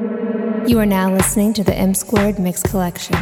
You 0.00 0.78
are 0.78 0.86
now 0.86 1.12
listening 1.12 1.52
to 1.54 1.62
the 1.62 1.74
M 1.74 1.92
Squared 1.92 2.38
Mix 2.38 2.62
Collection, 2.62 3.16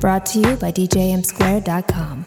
brought 0.00 0.26
to 0.26 0.40
you 0.40 0.56
by 0.56 0.72
DJMSquared.com. 0.72 2.26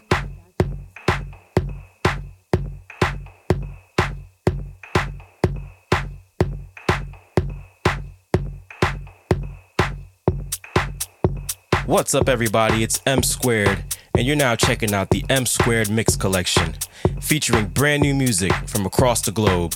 What's 11.84 12.14
up, 12.14 12.30
everybody? 12.30 12.82
It's 12.82 13.02
M 13.04 13.22
Squared, 13.22 13.84
and 14.16 14.26
you're 14.26 14.36
now 14.36 14.56
checking 14.56 14.94
out 14.94 15.10
the 15.10 15.22
M 15.28 15.44
Squared 15.44 15.90
Mix 15.90 16.16
Collection, 16.16 16.72
featuring 17.20 17.66
brand 17.66 18.00
new 18.00 18.14
music 18.14 18.54
from 18.68 18.86
across 18.86 19.20
the 19.20 19.32
globe, 19.32 19.74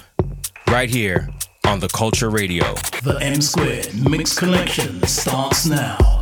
right 0.69 0.89
here 0.89 1.29
on 1.67 1.81
the 1.81 1.89
Culture 1.89 2.31
Radio. 2.31 2.75
The 3.03 3.19
M 3.21 3.41
Squared 3.41 3.95
Mix 4.09 4.39
Collection 4.39 5.03
starts 5.07 5.67
now. 5.67 6.22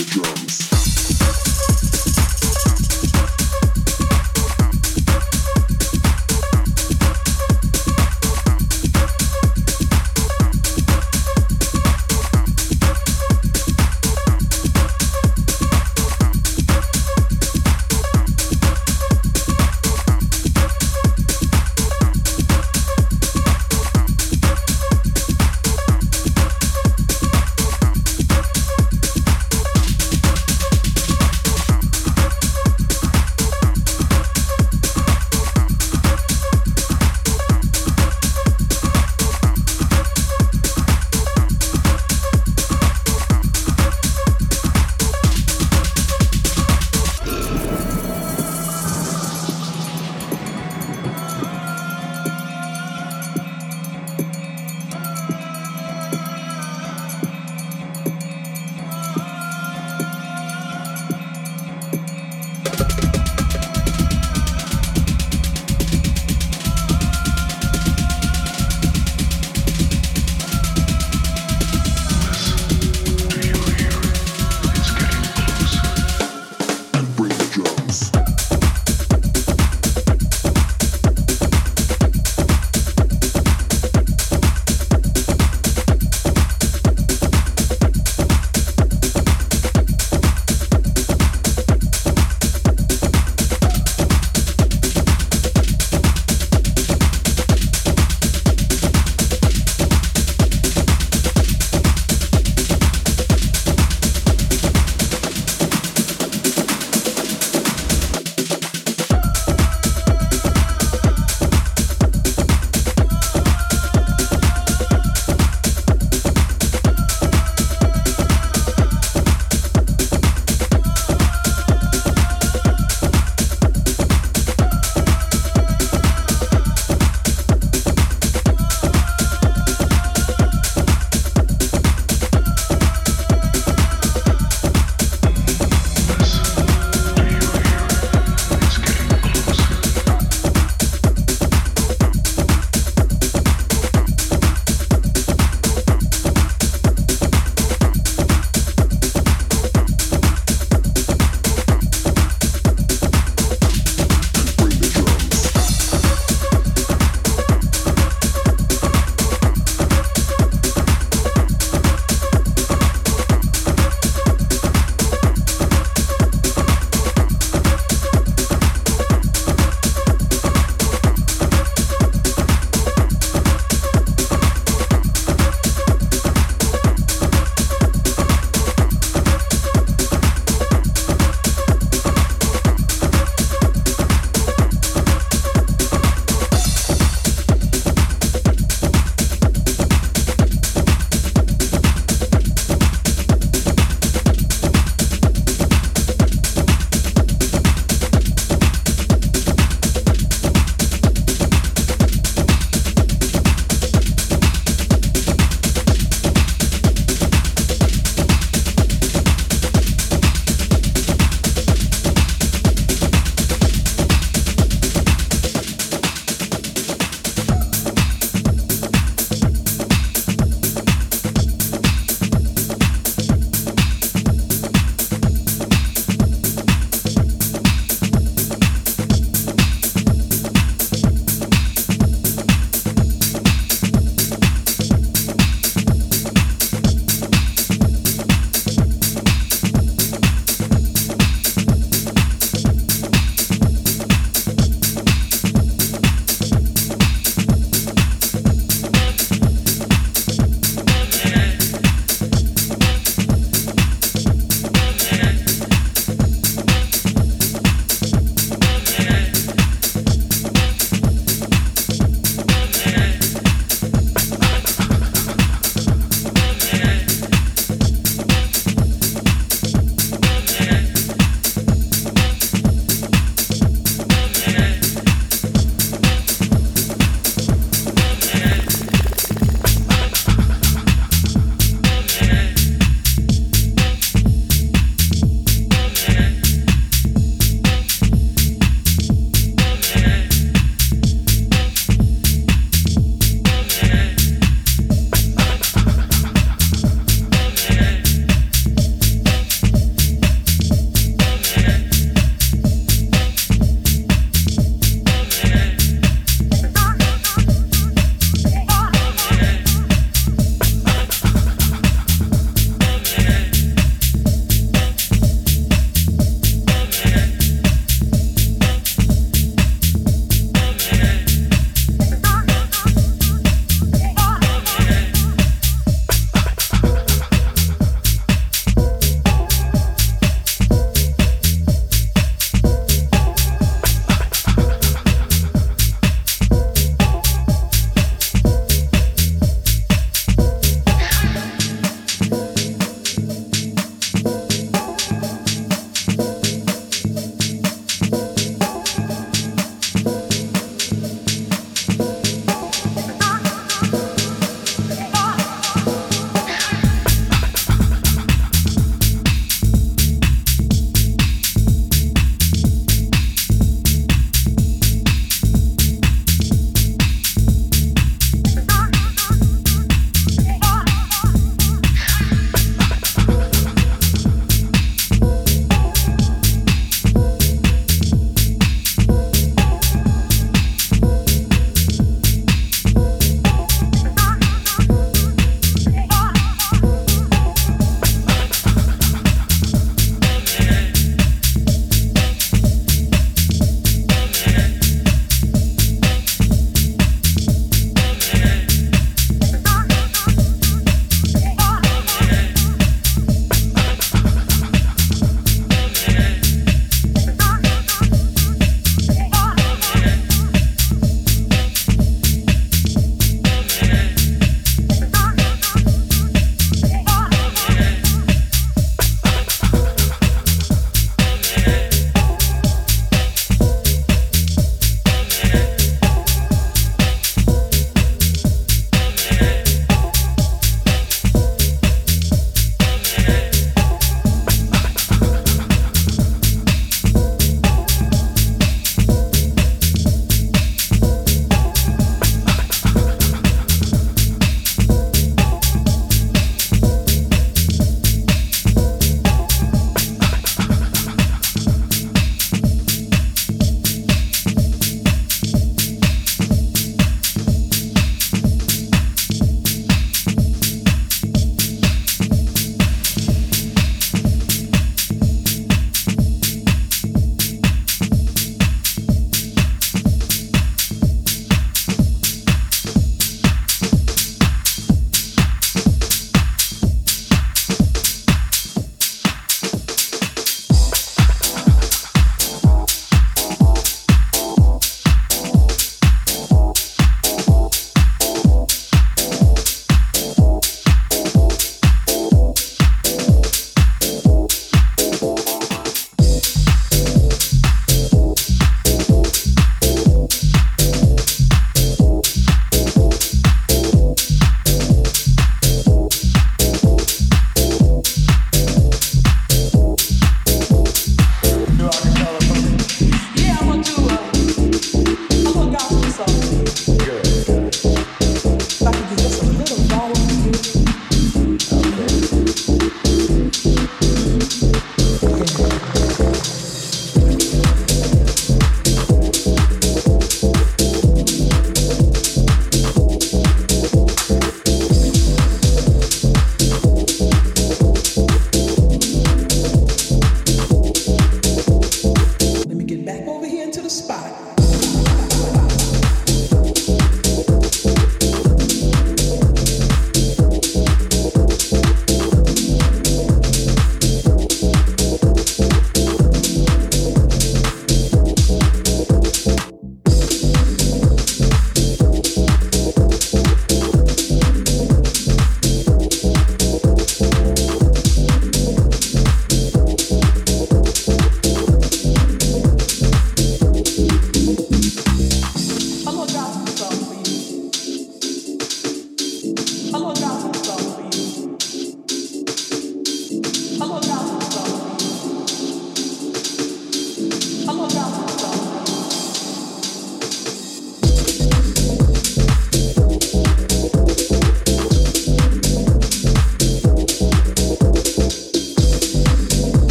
the 0.00 0.06
drum. 0.06 0.39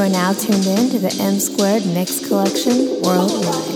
You 0.00 0.06
are 0.06 0.08
now 0.08 0.32
tuned 0.32 0.64
in 0.64 0.88
to 0.92 0.98
the 0.98 1.14
M 1.20 1.38
Squared 1.38 1.84
Mix 1.84 2.26
Collection 2.26 3.02
worldwide. 3.02 3.69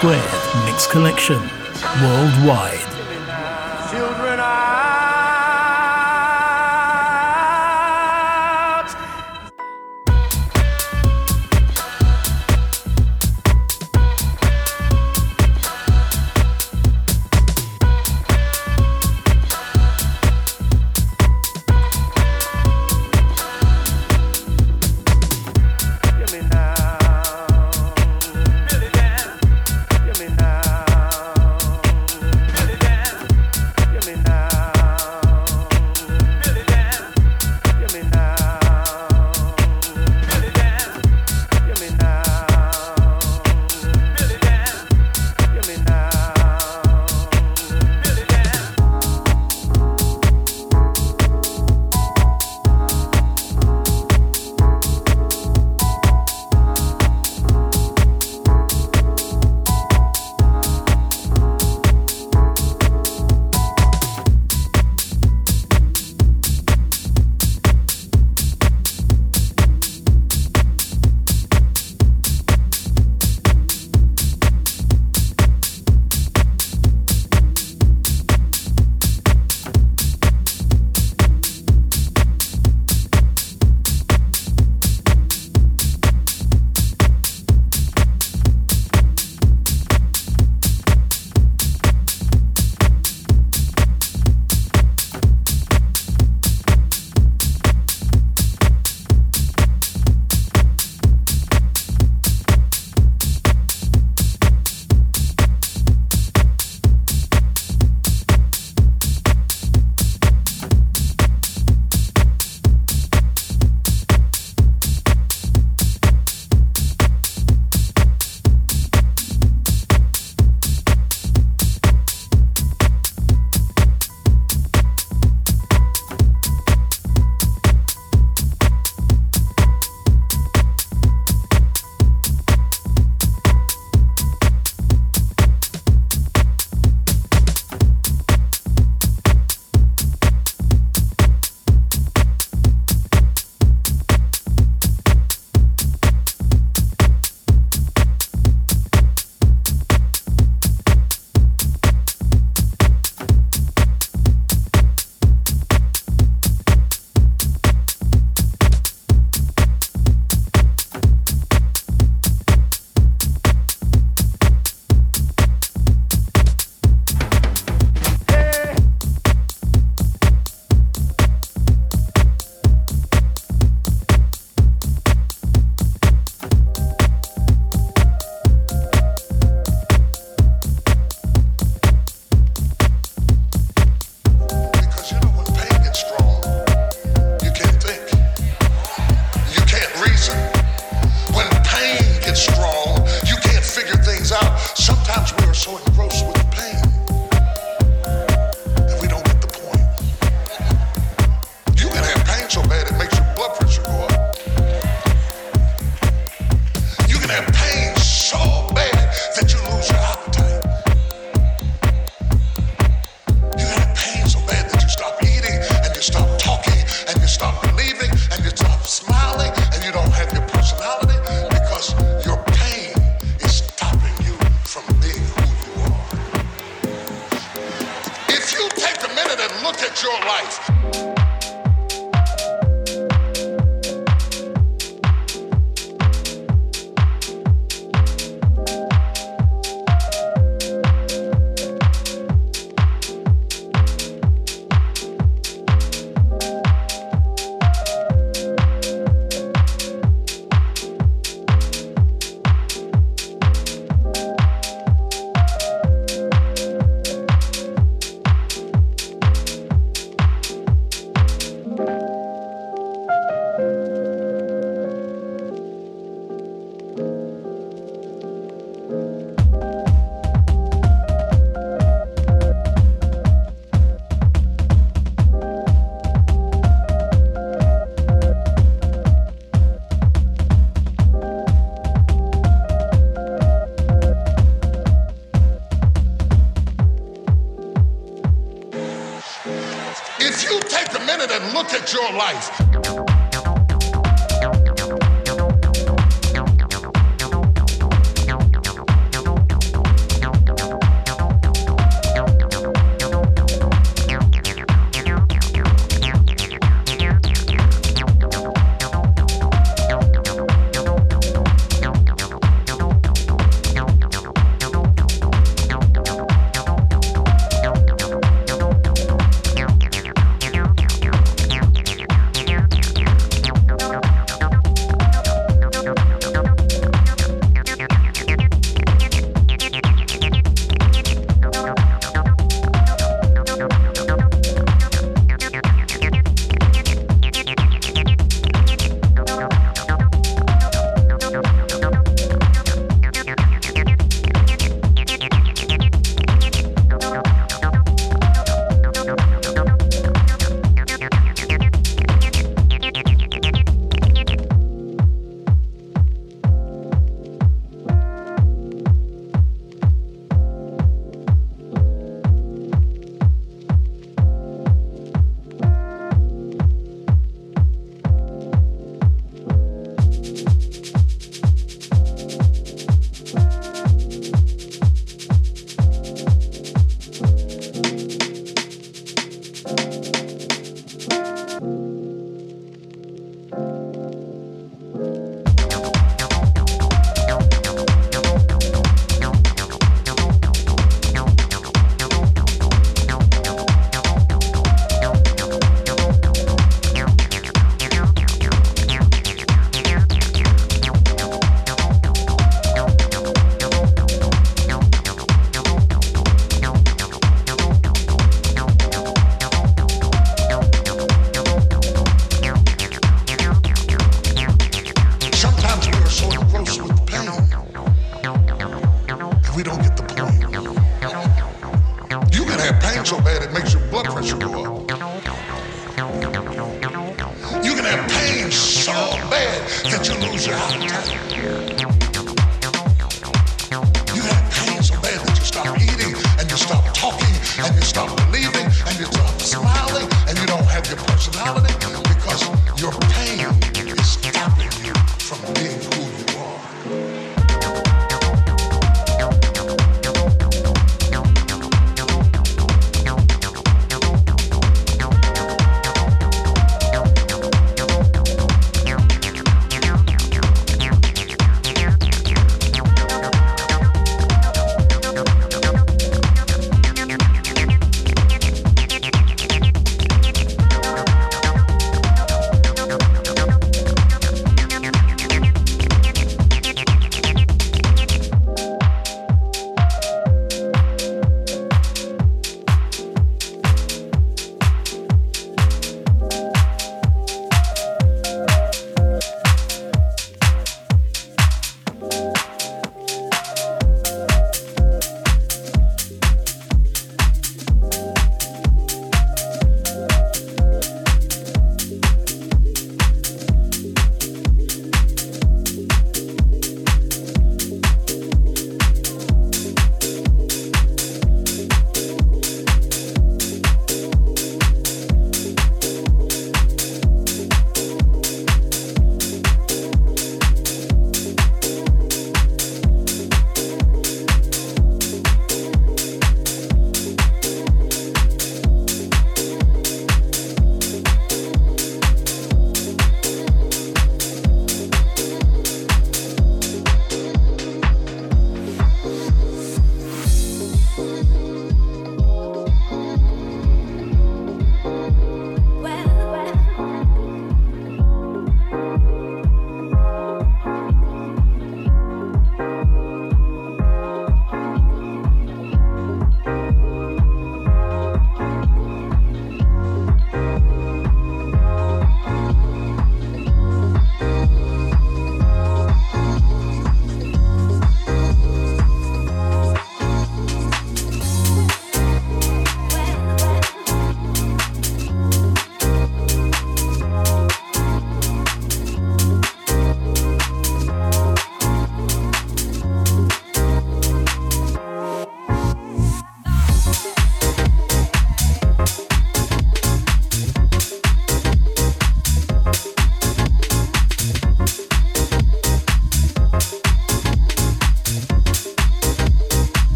Squared 0.00 0.64
Mix 0.64 0.86
Collection 0.86 1.36
worldwide. 2.00 2.89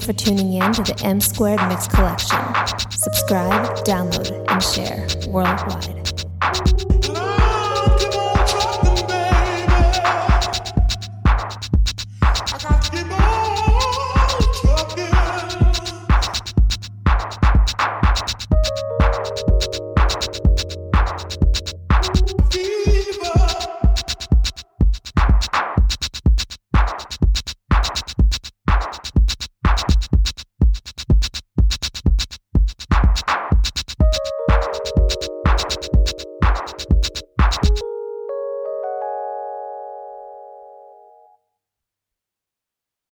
You 0.00 0.06
for 0.06 0.12
tuning 0.12 0.52
in 0.52 0.72
to 0.72 0.82
the 0.82 1.00
M 1.04 1.20
Squared 1.20 1.60
Mix 1.68 1.86
Collection. 1.88 2.38
Subscribe, 2.90 3.76
download, 3.84 4.44
and 4.50 4.62
share 4.62 5.06
worldwide. 5.30 5.87